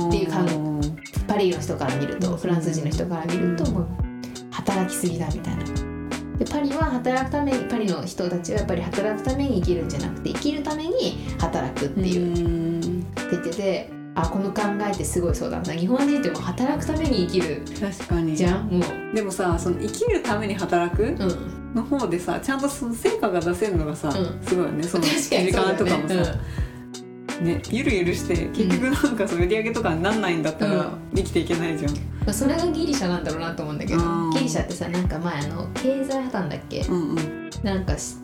[0.09, 0.81] ていう感
[1.27, 3.87] パリの人から見るとフランス人の人から見るともう
[4.49, 5.63] 働きすぎだみたいな
[6.37, 13.05] でパリは働くためにパリの人たちはやっぱり働くために生きるんじゃなくて生きるために働くっていう、ってうん。
[13.31, 15.73] 言っててあこの考えってすごいそうだな。
[15.73, 18.35] 日本人ってもう働くために生きる確かに。
[18.35, 19.15] じゃんもう。
[19.15, 21.73] でもさその生きるために働くうん。
[21.75, 24.41] の方でさちゃんとその成果が出せるのがさ、うん。
[24.43, 24.83] すごいよね。
[24.83, 26.15] その時間とかもさ、
[27.41, 30.91] ねゆるゆるして結局なんかそう売り上げとかになんないんだったらうん。
[31.15, 31.97] 生きていけないじゃん、ま
[32.27, 34.31] あ、それがギリシャなんだろうなと思うんだけどうん。
[34.31, 36.81] ギリシャってさなんか前あの経済破綻だっけ？
[36.81, 37.49] うんうん。
[37.63, 38.15] なんかし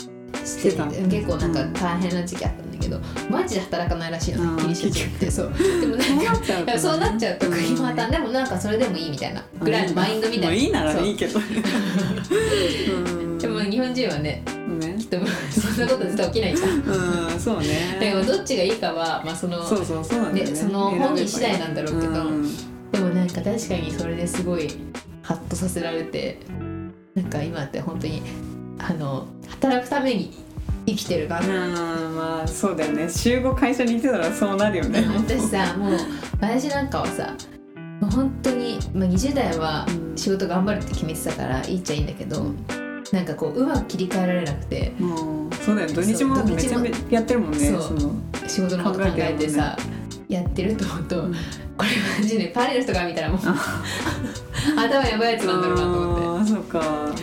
[0.44, 3.00] ししてた結構なんか大変な時期あったんだけど
[3.30, 5.32] マジで働かないらしいのギリシャ人って。
[5.32, 5.54] そう。
[5.58, 6.72] でもなんそうなかっちゃうとね。
[6.72, 9.44] いやそうなっちゃうと国も破綻でもなんかそれでもいいみたいな。
[9.62, 13.38] ぐらいのマインドみたいな、まあいいならいいけど うん。
[13.38, 14.44] でも日本人はね
[14.80, 16.70] ねでも そんなこと絶対起きないじゃん。
[16.70, 17.98] うんそうね。
[18.00, 20.52] でもどっちがいいかは、まあ、そのそうそうそうなんだよね。
[20.52, 22.44] ねその本人次第なんだろうけどん。
[22.92, 24.70] でもなんか確かにそれですごい
[25.22, 26.40] ハッとさせられて
[27.14, 28.24] なんか今って本当に
[28.80, 30.32] あの働くために
[30.88, 31.48] 生きてるなって。
[31.48, 33.08] うんまあそうだよね。
[33.08, 35.06] 週5会社にいてたらそうなるよね。
[35.16, 35.98] 私さもう
[36.42, 37.36] 私なんかはさ
[38.02, 42.52] もう本当に、まあ、20代はうん仕事頑張るって決めてたからいいっちゃいいんだけど、
[43.14, 44.92] なんかこううまく切り替えられなくて。
[44.98, 47.60] もうそうだよ土日もめちゃめちゃやってるもんね。
[47.60, 48.50] そう。
[48.50, 49.78] 仕事のこと考えてさ
[50.28, 51.34] やってると思うと、うん。
[51.78, 53.40] これマジでパリの人が見たらもう
[54.76, 56.50] 頭やばいやつなんだろうなと思って。
[56.50, 57.16] そうか。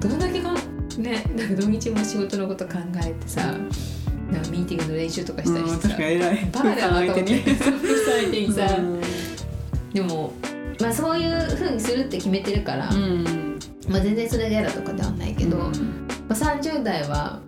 [0.00, 0.52] どんだけか
[0.98, 6.50] ねなんか土日も仕事のこと考えてさなんかミーティングの練習とかしたりうんしてさ確かに偉い。
[6.52, 7.44] バカだなと思って。
[7.44, 8.52] 相手に。
[9.94, 10.32] でも
[10.80, 13.45] まあそういうふうにするって決めてるから、うん
[13.88, 15.66] まあ、全然それが嫌だとかではないけど、ま
[16.30, 17.40] あ、30代は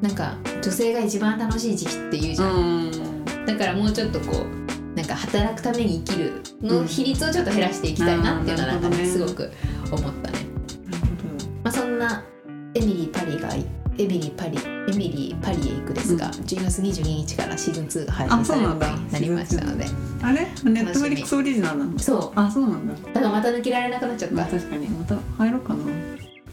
[0.00, 3.46] なんか女性が一番楽しい時期って言うじゃん、うん。
[3.46, 9.10] だからもうちょっとこうなんか働くために生きるの比率をちょっと減らしていきたいなっていうのはなんかねうん。
[9.10, 9.50] すごく
[9.90, 10.29] 思った
[14.00, 16.32] エミリー・パリエミリー・パリへ行くですが、うん。
[16.32, 19.90] 12月22日からシーズン2が配信されることになりましたのでど
[20.22, 20.46] あれ？
[20.64, 21.98] ネットフリックスオリジナルなの？
[21.98, 22.40] そう。
[22.40, 22.94] あそうなんだ。
[22.94, 25.84] だからまた抜けられなくなっちゃった、まあ確かにまた入ろうかな。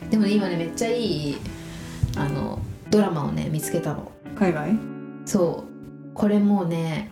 [0.10, 1.38] でもね今ねめっちゃいい
[2.18, 4.12] あのドラマをね見つけたの。
[4.38, 4.78] 海外？
[5.26, 6.14] そう。
[6.14, 7.10] これもうね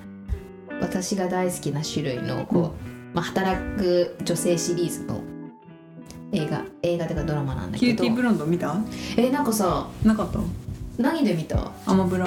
[0.81, 2.73] 私が大好きな種類のこ
[3.13, 5.21] う、まあ、働く女性シリーズの
[6.31, 8.03] 映画映画というかドラマなんだけど。
[8.03, 8.75] キューティーブロンド見た？
[9.17, 10.39] えなんかさなかった？
[10.97, 11.71] 何で見た？
[11.85, 12.25] アマプラ。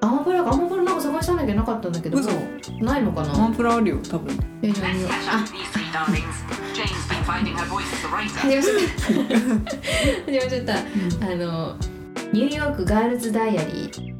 [0.00, 0.52] アマプラか。
[0.52, 2.30] アマプラなんか探したんだけどなかったんだけど嘘
[2.80, 3.34] ないのかな？
[3.34, 4.36] アマプラあるよ多分。
[4.62, 4.88] えじゃあ。
[4.92, 6.22] 見よう Let's catch あ up these three darlings.
[6.74, 8.28] Jane's been finding her voice as a writer.
[8.40, 8.74] 始まっちゃ
[9.40, 10.32] った。
[10.32, 10.64] 始まっちゃっ
[11.20, 11.76] た、あの
[12.32, 14.15] ニューヨークガールズダイアリー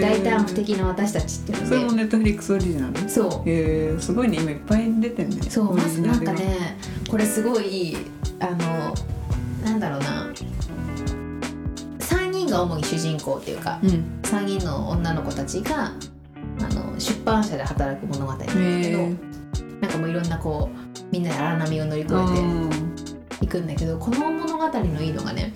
[0.00, 3.08] 大胆不敵な私たちっていうそれもネットフリックスオリジナル？
[3.08, 3.48] そう。
[3.48, 5.42] へえすごいね今いっぱい出てんね。
[5.50, 6.78] そうまずなんかね
[7.10, 7.96] これすごい
[8.38, 8.94] あの
[9.64, 10.32] なんだろうな。
[11.98, 14.20] 3人が主に主人公っていうかうん。
[14.22, 15.92] 3人の女の子たちがあ
[16.74, 19.14] の出版社で働く物語なんですけど、へ
[19.80, 25.52] なんかもういろんなこうみんなで荒波を乗り越ええていくんだけどこの物語のいいのがね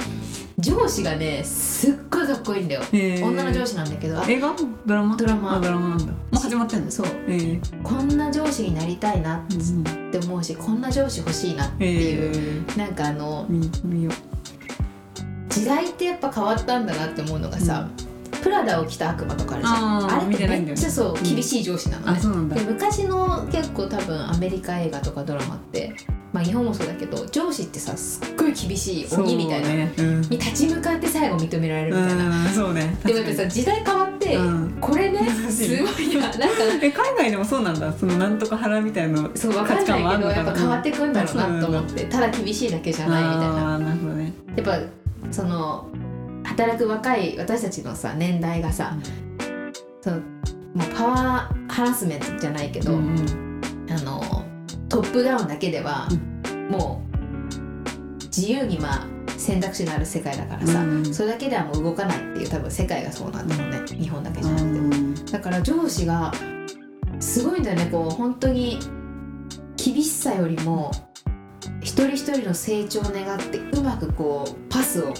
[0.58, 2.82] 上司がねすっごいかっこいいんだよ。
[2.92, 3.24] へー。
[3.24, 4.20] 女の上司なんだけど。
[4.20, 4.54] あ映画？
[4.86, 5.16] ドラマ？
[5.16, 5.56] ドラマ。
[5.56, 6.04] あドラマなんだ。
[6.06, 6.90] もう始まってんの。
[6.90, 7.06] そう。
[7.26, 13.46] ええこんな上司になりたいなうんって思うしこんな上司欲しいなってへいう、えなんかあの
[15.48, 17.88] 時代ってやっぱ変わったんだなって思うのがさ、
[18.42, 20.12] プラダを着た悪魔とかあるじゃん。
[20.12, 22.20] あれってめっちゃそう、うん厳しい上司なのね。
[22.22, 22.56] うなんだ。
[22.56, 25.94] で昔の結構多分アメリカ映画とかドラマって
[26.34, 29.94] まあ日本もそうだけど上司ってさすっごい厳しい鬼みたいな、ね。
[29.96, 30.20] うん。
[30.22, 32.98] に立ち向かって最後認められるみたいな、うんそうね。
[33.04, 34.76] でもやっぱさ時代変わって、うん。
[34.80, 36.22] これね すごいな。
[36.22, 36.28] な。
[36.28, 36.46] んか
[36.82, 37.92] え海外でもそうなんだ。
[37.92, 43.78] そのなんとか腹みたいなのそう分かんないけどやっぱ変わってくんだろうなと思っってただ厳しいだけじゃないみたいな。
[43.78, 44.32] なるほどね。
[44.56, 44.78] やっぱ
[45.30, 45.86] その
[46.42, 48.96] 働く若い私たちのさ年代がさ、
[50.02, 53.54] そのもうパワーハラスメントじゃないけど、うんうん。
[53.88, 54.23] あの
[54.88, 56.08] トップダウンだけでは、
[56.70, 57.14] もう
[58.24, 61.14] 自由にまあ選択肢のある世界だからさ、うん。
[61.14, 65.14] それだけではもう動かないっていう多分世界がそうなんだろうね日本だけじゃなくて、うん。
[65.26, 66.32] だから上司が
[67.20, 67.86] すごいんだよね。
[67.90, 68.78] こう本当に
[69.76, 70.90] 厳しさよりも
[71.80, 75.14] 一人一人の成長を願ってうまくこうパスを回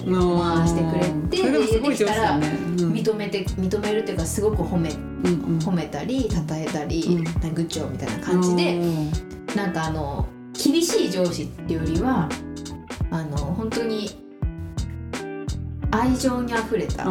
[0.66, 2.48] してくれてでもすごい上手だね。
[2.48, 2.92] うん。
[2.92, 5.59] 認めて認めるっていうかすごく褒めうんうん。
[5.59, 7.24] 褒めたり称えたり、うん。
[7.55, 12.29] グッジョブみたいな感じで、うんなんかあの厳しい上司っていうよりは
[13.11, 14.11] あの本当に
[15.90, 17.05] 愛情にあふれたすっ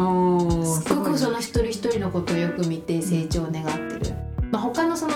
[0.94, 3.66] ごくその一人一人のことをよく見て成長を願っ
[3.98, 4.14] てる、
[4.50, 5.14] まあ、他のその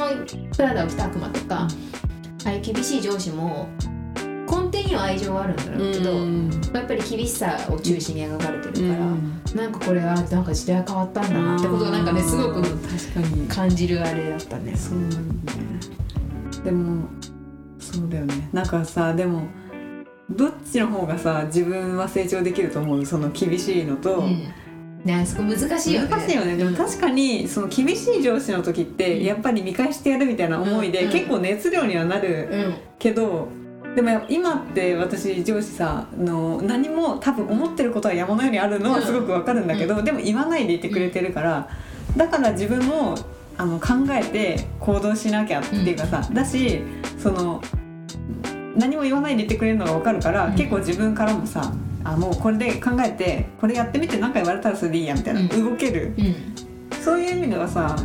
[0.56, 1.68] プラダを着た悪魔とか、
[2.46, 3.68] ああいう厳しい上司も
[4.50, 6.50] 根底には愛情はあるんだろうけど、うん。
[6.72, 9.42] まあやっぱり厳しさを中心に描かれてるから、うん。
[9.54, 12.62] なんかこれはなんか時代変わったんだなってことがなんかねすごく
[13.48, 14.74] 感じるあれだったね。
[14.74, 15.06] そうね
[16.64, 17.08] でも
[17.78, 18.48] そうだよね。
[18.52, 19.42] なんかさでも
[20.30, 23.06] どっちの方がさ自分は成長できると思う？
[23.06, 24.52] その厳しいのと、うん。
[25.04, 26.08] ねそこ難しいよね。
[26.08, 26.56] 難しいよね。
[26.56, 31.12] でも確かにその厳しい上司の時ってやっぱり見返してやるみたいな思いで、うん。
[31.12, 32.74] 結構熱量にはなるうん。
[32.98, 33.48] けど
[33.94, 41.68] でも今って私上司さあの何も多分思ってることは山のようにあるのはすごくわかるんだけど、でも言わないでいてくれてるから
[42.16, 43.16] だから自分も
[43.58, 46.80] あの考えて行動しなきゃっていうかさ、だし
[47.18, 47.60] その
[48.76, 50.54] 何も言わないでいてくれるのがわかるから、うん。
[50.54, 51.72] 結構自分からもさ
[52.04, 55.48] あもうこれで考えてこれやってみて何か言われたらそれでいいやみたいな、うん。
[55.48, 56.14] 動ける。
[56.16, 56.34] うん。
[57.02, 57.96] そういう意味ではさ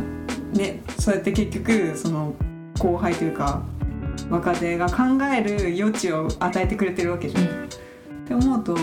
[0.52, 2.34] ねそうやって結局その
[2.78, 3.62] 後輩というか
[4.30, 7.44] 若手が考える余地を与えてくれてるわけじゃん。
[7.44, 8.76] って思うと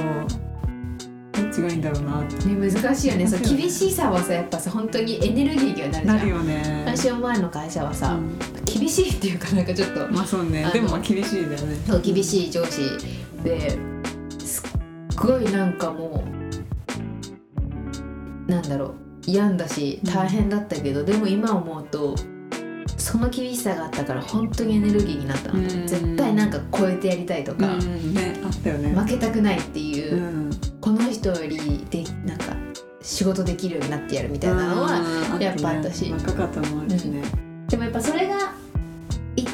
[1.43, 3.27] どっちがいいんだろうなね難しいよね。
[3.27, 6.17] そう厳しさはさやっぱさ本当にエネルギーにはなるじゃん。
[6.17, 6.83] なるよね。
[6.85, 8.37] 私の前の会社はさ、うん。
[8.65, 10.69] 厳しいっていうかなんかちょっとまあそうね。
[10.73, 11.75] でもまあ厳しいだよね。
[11.87, 12.81] そう厳しい上司。
[13.43, 13.77] で
[14.39, 16.23] すっごいなんかも
[18.47, 18.95] うなんだろう。
[19.27, 22.15] 病んだし大変だったけど、でも今思うと
[22.97, 28.13] その厳しさがあったから本当にエネルギーになったな絶対なんか超えてやりたいとうか、ん。
[28.13, 28.95] ねあったよね。
[28.95, 30.49] 負けたくないっていうう、ん
[30.81, 32.55] この人よりでなんか
[33.01, 34.99] 仕事できるようになってやるみたいなのは、
[35.35, 35.41] うん。
[35.41, 37.23] やっぱあったし若かったのもあるしね。
[37.69, 38.35] でもやっぱそれが
[39.35, 39.45] い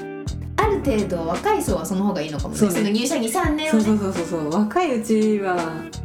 [0.56, 2.60] ある程度若い層はその方がいいのかもね。
[2.60, 3.84] そ入社23年をね。
[3.84, 5.58] そうそうそうそう若いうちは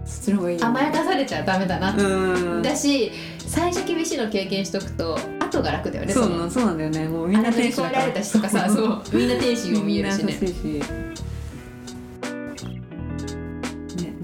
[0.04, 0.80] そっちの方がいいよね。
[0.80, 2.62] 甘やかされちゃダメだな、うん。
[2.62, 7.08] だし最初厳しいの経験しとくと後が楽だよねのそうなそうなんだよね。
[7.08, 7.98] もうみんな天使だから。
[7.98, 9.02] えられた人とかさそう。
[9.16, 10.36] みんな天使を見えるしね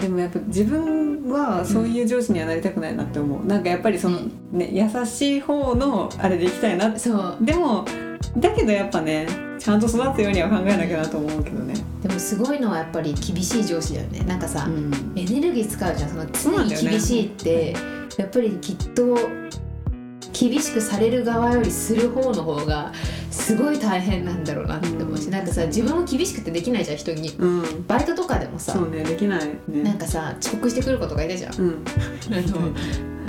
[0.08, 4.20] でもやっぱ自分はそういう上司にはなりたくないなって思う、なんかやっぱりその、
[4.52, 6.88] ね優しい方のあれでいきたいな。
[6.88, 7.36] ってそう。
[7.42, 7.84] でも
[8.38, 9.26] だけどやっぱね
[9.58, 14.20] ちゃんと育つようには考えなきゃなと思うけどね、でもすごいのはやっぱり厳しい上司だよね。
[14.20, 15.12] なんかさ、うん。
[15.14, 16.10] エネルギー使うじゃん。
[16.34, 17.76] その常に厳しいって、
[18.16, 19.18] やっぱりきっと
[20.38, 22.92] 厳しくされる側よりする方の方が
[23.30, 27.30] すごい大変なんだろうなって思うし、うんなんかさ自分も厳しくてできないじゃん人に。
[27.30, 28.72] うん、バイトとかでもさ。
[28.72, 29.82] そうねできないね。
[29.82, 31.54] なんかさ遅刻してくる子とかいたじゃん。
[31.54, 31.84] うん。
[32.30, 32.72] あの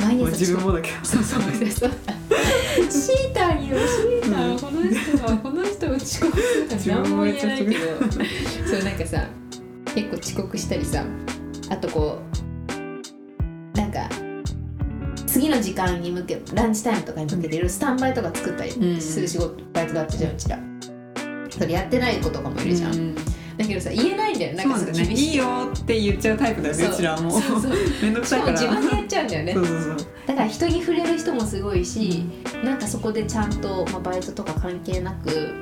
[0.01, 0.97] 毎日遅刻分もだけど。
[1.03, 1.91] そうそうそうそう。
[2.89, 4.59] シーターによシーター、うん。
[4.59, 7.79] この人はこの人は遅刻するから何も言えないけど。
[8.67, 9.27] そうなんかさ
[9.95, 11.03] 結構遅刻したりさ
[11.69, 12.48] あとこう
[15.39, 20.59] 次の時間に向けランチタイムとかに向けていろいろスタンバイとか作ったりうんする仕事、バイトだったじゃんうちら。
[21.49, 23.15] それやってない子とかもいるじゃん、うん。
[23.15, 23.21] だ
[23.65, 26.93] けどさ言えないんだよなんかすごい厳しいいよって言っちゃうタイプだよねそう。
[26.93, 27.71] うちらはもうそうそう。
[28.01, 28.59] めんどくしさいから。
[28.59, 29.53] かも自分でやっちゃうんだよね。
[29.53, 29.97] そうそうそう。
[30.27, 32.25] だから人に触れる人もすごいし、
[32.61, 35.61] なんかそこでちゃんと、まあ、バイトとか関係なく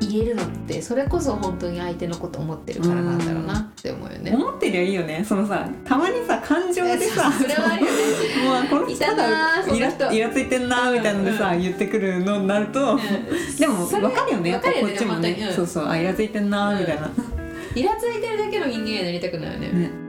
[0.00, 4.32] 言えるのってそれこそ本当に相手のこと思ってるからなんだろうなって思うよね。
[4.34, 5.24] 思ってりゃいいよね。
[5.26, 7.98] そのさたまにさ感情でさ それはあるよね。
[8.70, 12.98] もうこの人イライラついてんなーみたいなのでさ、うん言ってくるのになると、
[13.58, 14.50] でもそれ分かるよね。
[14.50, 15.52] やっぱこっちもね。
[15.54, 17.10] そうそうあイラついてんなーみたいな、
[17.74, 19.68] イラついてるだけの人間になりたくないよね。
[19.68, 20.05] ね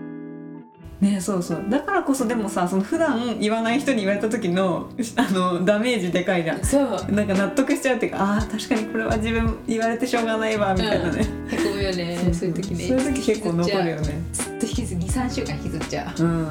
[0.99, 7.11] ねそうそうだからこそでもさその普段言わない人に言われた時のあのダメージでかいじゃんそう。
[7.11, 12.33] なんか納得しちゃうっていうかあー確かにこれは自分言われてしょうがないわみたいなね、へこむよね。
[12.33, 12.87] そういう時ね。
[12.87, 16.49] そういう時結構残るよねずっと引きず二三週間引きずっちゃうんう。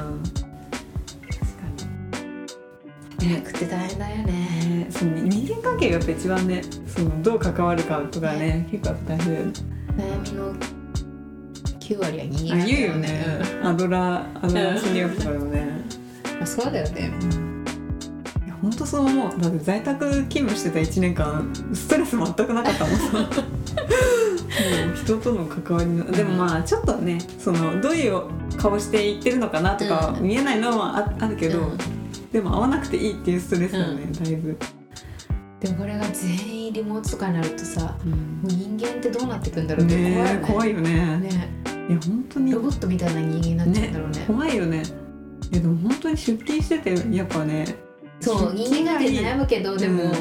[3.19, 4.23] 楽って大変だよね。
[4.67, 9.53] ねその人間関係がやっぱ一番ねそのどう関わるかとかね結構大変だよね
[9.97, 10.76] 悩みの
[11.87, 13.25] 九割は人間あなんだ言うよね、
[13.63, 15.67] アドラーアドラー心理学とかでもね。
[16.35, 16.43] うん。
[16.43, 17.13] あそうだよね。
[18.45, 19.39] いや本当そう思う。
[19.39, 22.99] だって在宅勤務してた1年間ストレス全くなかったもん。
[22.99, 23.21] さも
[24.91, 28.23] う人との関わりのでもまあちょっとねそのどういう
[28.57, 30.27] 顔していってるのかなとかうん。
[30.27, 31.77] 見えないのはああるけど、うん。
[32.33, 34.11] でも会わなくていいっていうストレスだよね、うん。
[34.11, 34.57] だいぶ、
[35.59, 40.47] でもこれが全員リモートとかになるとさもう人間ってどうなってくんだろうって怖いよね。
[40.47, 41.17] 怖いよね。
[41.17, 41.49] ね。
[41.89, 42.51] いや本当に。
[42.51, 44.23] ロボットみたいな人間になっちゃうんだろうね。
[44.27, 44.83] 怖いよね。
[45.51, 47.65] いやでも本当に出勤しててやっぱね
[48.19, 50.13] そう人間関係悩むけどでも、うん。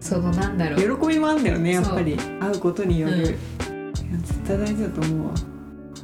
[0.00, 0.98] そのなんだろう。
[1.00, 2.16] 喜びもあるんだよねやっぱり。
[2.16, 3.24] 会うことによる、うん。
[3.24, 3.32] いや
[4.18, 5.34] 絶対大事だと思うわ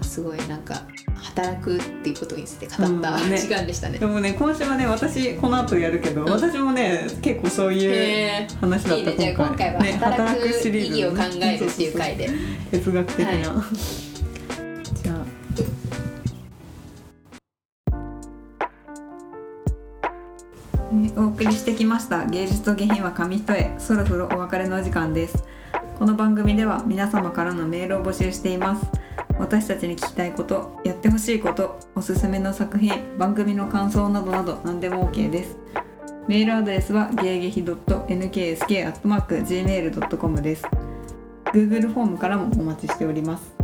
[0.02, 0.82] すごいなんか
[1.16, 3.98] 働くっていうことについて語った時間でしたね。
[3.98, 6.30] でもね今週はね私この後やるけど、うん。
[6.30, 9.16] 私もね結構そういうへ話だったいいね。
[9.18, 10.96] じゃあ今回はね働くシリーズ。
[10.96, 12.30] 意義を考えるっていう回で。
[12.70, 13.42] 哲学的な、はい。
[15.02, 15.16] じゃあ。
[21.46, 22.24] りしてきました。
[22.26, 23.74] 芸術と下品は紙一重。
[23.78, 25.44] そろそろお別れのお時間です
[25.98, 28.84] この番組では皆様からのメールを募集しています。
[29.38, 35.56] 私たちに聞きたいことやってほしいことおすすめの作品番組の感想などなど何でも OK です。
[36.28, 40.66] メールアドレスはゲーゲヒ .nksk.gmail.com です。
[41.46, 43.55] Google フォームからもお待ちしております。